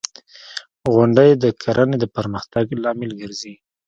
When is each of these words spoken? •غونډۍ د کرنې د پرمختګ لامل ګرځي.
•غونډۍ 0.93 1.31
د 1.43 1.45
کرنې 1.61 1.97
د 2.01 2.05
پرمختګ 2.15 2.65
لامل 2.83 3.11
ګرځي. 3.21 3.53